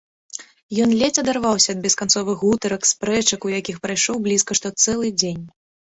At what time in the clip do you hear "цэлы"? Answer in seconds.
4.87-5.07